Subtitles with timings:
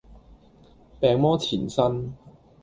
[0.99, 2.11] 病魔纏身